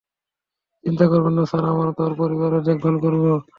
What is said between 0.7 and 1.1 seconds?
চিন্তা